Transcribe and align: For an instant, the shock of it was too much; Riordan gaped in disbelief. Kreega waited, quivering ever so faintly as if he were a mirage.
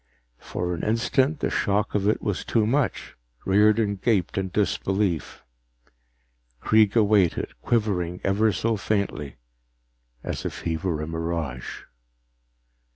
For 0.39 0.73
an 0.73 0.81
instant, 0.81 1.41
the 1.41 1.51
shock 1.51 1.93
of 1.93 2.07
it 2.07 2.23
was 2.23 2.43
too 2.43 2.65
much; 2.65 3.15
Riordan 3.45 3.97
gaped 3.97 4.35
in 4.35 4.49
disbelief. 4.49 5.43
Kreega 6.59 7.03
waited, 7.05 7.49
quivering 7.61 8.19
ever 8.23 8.51
so 8.51 8.77
faintly 8.77 9.35
as 10.23 10.43
if 10.43 10.61
he 10.61 10.75
were 10.75 11.03
a 11.03 11.07
mirage. 11.07 11.83